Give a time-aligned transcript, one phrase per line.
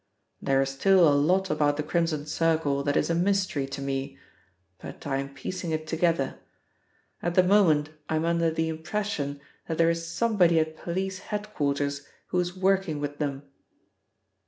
[0.41, 4.17] "There is still a lot about the Crimson Circle that is a mystery to me,
[4.79, 6.39] but I am piecing it together.
[7.21, 11.53] At the moment I am under the impression that there is somebody at police head
[11.53, 13.43] quarters who is working with them."